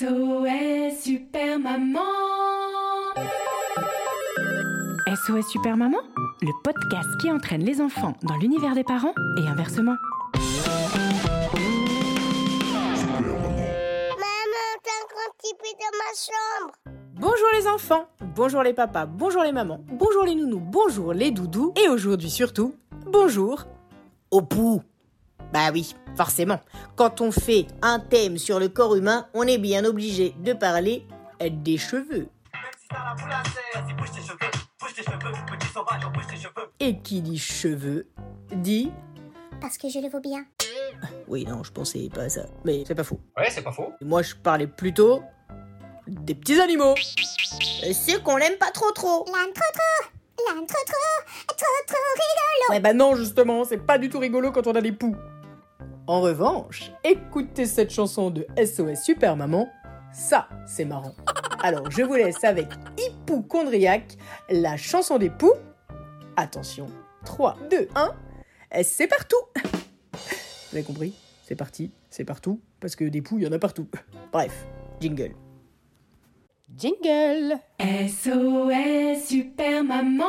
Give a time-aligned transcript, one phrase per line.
[0.00, 2.00] SOS Super Maman
[5.06, 5.98] SOS Super Maman,
[6.40, 9.96] le podcast qui entraîne les enfants dans l'univers des parents et inversement.
[15.62, 16.74] dans ma chambre.
[17.16, 21.74] Bonjour les enfants, bonjour les papas, bonjour les mamans, bonjour les nounous, bonjour les doudous,
[21.76, 22.74] et aujourd'hui surtout,
[23.06, 23.66] bonjour
[24.30, 24.80] au pou.
[25.52, 26.60] Bah oui, forcément,
[26.96, 31.06] quand on fait un thème sur le corps humain, on est bien obligé de parler
[31.40, 32.28] des cheveux.
[36.78, 38.06] Et qui dit cheveux
[38.52, 38.92] dit...
[39.60, 40.44] Parce que je le vaux bien.
[41.28, 43.20] Oui, non, je pensais pas à ça, mais c'est pas faux.
[43.36, 43.92] Ouais, c'est pas faux.
[44.00, 45.22] Moi, je parlais plutôt
[46.08, 46.94] des petits animaux.
[46.96, 49.24] Ceux qu'on l'aime pas trop trop.
[49.26, 50.10] L'âne trop trop.
[50.48, 51.46] L'âne trop trop.
[51.46, 52.70] Trop trop rigolo.
[52.70, 55.14] Ouais bah non justement, c'est pas du tout rigolo quand on a des poux.
[56.10, 59.70] En revanche, écoutez cette chanson de SOS Super Maman,
[60.12, 61.14] ça c'est marrant.
[61.62, 62.66] Alors je vous laisse avec
[62.98, 64.16] Hypochondriac,
[64.50, 65.52] la chanson des poux.
[66.36, 66.88] Attention,
[67.26, 69.36] 3, 2, 1, c'est partout
[70.12, 70.18] Vous
[70.72, 71.14] avez compris?
[71.44, 73.86] C'est parti, c'est partout, parce que des poux, il y en a partout.
[74.32, 74.66] Bref,
[75.00, 75.36] jingle.
[76.76, 80.24] Jingle SOS Super Maman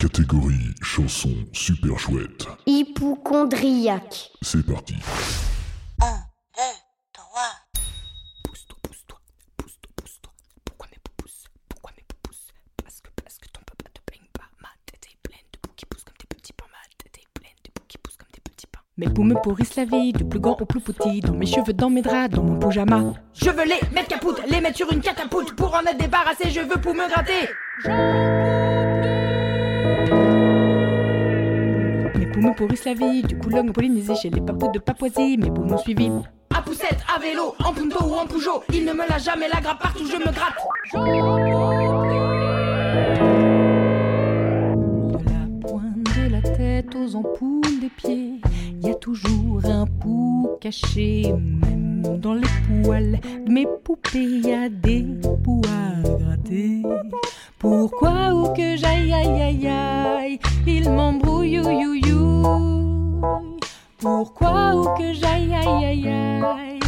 [0.00, 0.51] Catégorie
[0.92, 2.46] chanson super chouette.
[2.66, 4.30] Hypochondriaque.
[4.42, 4.94] C'est parti.
[6.02, 6.60] 1, 2,
[7.14, 7.42] 3.
[8.44, 9.18] Pousse-toi, pousse-toi,
[9.56, 10.32] pousse-toi, pousse-toi.
[10.66, 12.52] Pourquoi mes poux poussent Pourquoi mes poux poussent
[12.84, 14.44] Parce que, parce que ton papa te baigne pas.
[14.60, 16.66] Ma tête est pleine de poux qui poussent comme des petits pains.
[16.70, 18.80] Ma tête est pleine de poux qui poussent comme des petits pains.
[18.98, 21.22] Mes poux me pourrissent la vie, du plus grand au plus petit.
[21.22, 23.14] Dans mes cheveux, dans mes draps, dans mon pyjama.
[23.32, 25.56] Je veux les mettre capoute, les mettre sur une catapulte.
[25.56, 28.41] Pour en être débarrassé, je veux pour me gratter.
[32.42, 35.62] Me pourrissent la vie, du Coulomb au Polynésie, chez les papous de Papouasie, mes poux
[35.64, 36.10] m'ont suivi.
[36.54, 39.60] À poussette, à vélo, en punto ou en Peugeot, il ne me lâche jamais la
[39.60, 40.56] grappe partout, je me gratte.
[45.12, 48.40] De la pointe de la tête aux ampoules des pieds,
[48.82, 52.48] y a toujours un pou caché, même dans les
[52.82, 55.06] poils de mes poupées, y a des
[55.44, 56.82] poux à gratter.
[57.62, 62.42] Pourquoi ou que j'aille aïe aïe aïe, il m'embrouille you, you.
[64.00, 66.80] Pourquoi ou que j'aille aïe aïe aïe,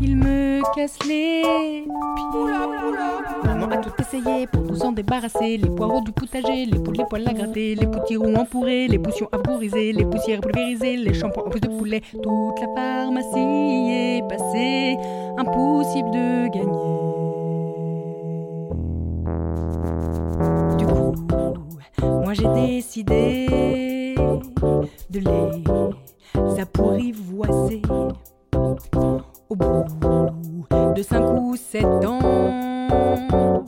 [0.00, 1.88] il me casse les pieds.
[3.44, 5.56] Maman a tout essayé pour nous en débarrasser.
[5.56, 9.28] Les poireaux du potager, les poules, les poils à gratter, les potirons empourrés, les potions
[9.32, 12.00] vaporisées, les poussières pulvérisées, les shampoings en plus de poulet.
[12.12, 14.96] Toute la pharmacie est passée,
[15.36, 17.01] impossible de gagner.
[22.32, 24.14] Moi j'ai décidé
[25.10, 27.82] de les apprivoiser.
[29.48, 29.84] Au bout
[30.96, 33.64] de cinq ou sept ans,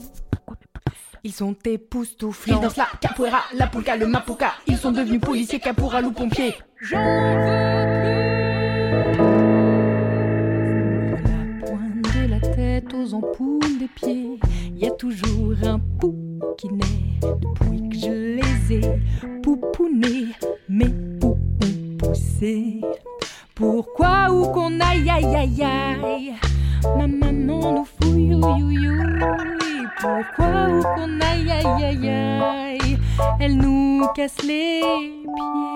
[1.23, 2.57] ils sont époustouflants.
[2.57, 4.53] Ils dansent la capoeira, la polka, le mapuka.
[4.67, 6.55] Ils sont devenus policiers, caporal ou pompiers.
[6.81, 6.97] Veux plus.
[11.11, 14.39] De la pointe de la tête aux ampoules des pieds,
[14.69, 16.24] il y a toujours un pou
[16.57, 19.01] qui naît depuis que je les ai
[19.41, 20.27] poupounés.
[20.69, 22.81] Mes poux ont poussé.
[23.53, 26.33] Pourquoi ou qu'on aille aïe aïe aïe?
[26.97, 28.99] Ma maman nous fouille you.
[30.01, 32.97] Pourquoi ou qu'on aïe aïe aïe aïe?
[33.39, 35.74] Elle nous casse les pieds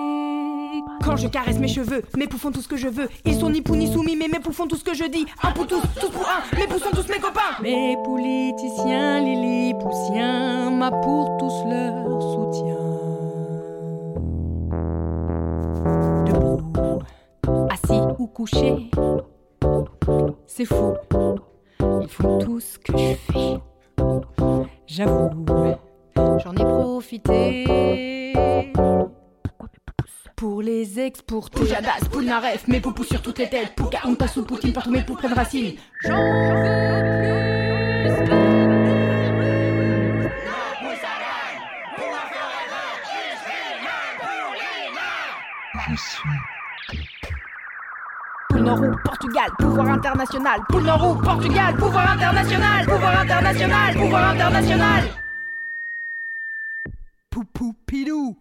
[1.04, 3.50] Quand je caresse mes cheveux, mes poux font tout ce que je veux Ils sont
[3.50, 5.66] ni pou ni soumis mais mes poux font tout ce que je dis Un pour
[5.66, 10.90] tous, tous pour un, mes poux sont tous mes copains Mes politiciens, les lillipoussiens Ma
[10.90, 12.76] pour tous leur soutien
[16.26, 16.60] Debout
[17.70, 18.90] assis ou couché.
[20.46, 20.94] C'est fou,
[22.02, 23.58] ils font tout ce que je fais.
[24.86, 25.30] J'avoue,
[26.16, 27.64] j'en ai profité.
[30.40, 31.58] Pour les exporter.
[31.58, 33.74] Poujadas, Poulnaref, mes poupous sur toutes les têtes.
[33.76, 35.74] Pouka, Ontas ou Poutine, partout mes poux prennent racine.
[36.00, 36.50] J'en veux
[45.84, 46.22] plus.
[48.48, 50.60] Poule Nord Portugal, pouvoir international.
[50.70, 52.86] Poule Nord Portugal, pouvoir international.
[52.86, 55.04] Pouvoir international, pouvoir international.
[57.28, 58.34] Poupou pilou.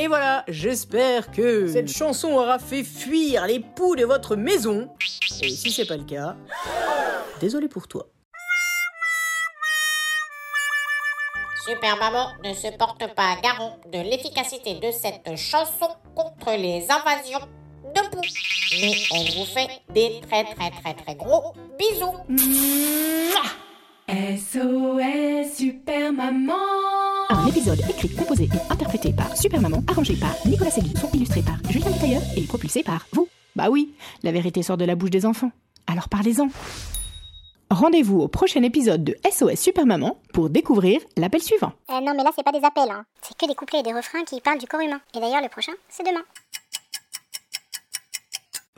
[0.00, 4.88] Et voilà, j'espère que cette chanson aura fait fuir les poux de votre maison.
[5.42, 6.36] Et si c'est pas le cas,
[7.38, 8.06] désolé pour toi.
[11.66, 17.46] Super Maman ne se porte pas garant de l'efficacité de cette chanson contre les invasions
[17.94, 18.22] de poux.
[18.80, 22.16] Mais on vous fait des très très très très gros bisous.
[24.08, 27.09] SOS Super Maman.
[27.32, 31.42] Un épisode écrit, composé et interprété par Super Maman, arrangé par Nicolas Segui, son illustré
[31.42, 33.28] par Julien Tailleur et propulsé par vous.
[33.54, 33.94] Bah oui,
[34.24, 35.52] la vérité sort de la bouche des enfants.
[35.86, 36.48] Alors parlez-en.
[37.70, 41.72] Rendez-vous au prochain épisode de SOS Super Maman pour découvrir l'appel suivant.
[41.90, 43.04] Euh, non, mais là, c'est pas des appels, hein.
[43.22, 45.00] C'est que des couplets et des refrains qui parlent du corps humain.
[45.14, 46.22] Et d'ailleurs, le prochain, c'est demain.